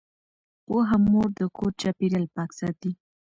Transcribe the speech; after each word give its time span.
پوهه 0.65 0.97
مور 1.09 1.27
د 1.37 1.39
کور 1.57 1.71
چاپیریال 1.81 2.25
پاک 2.35 2.49
ساتي۔ 2.59 2.91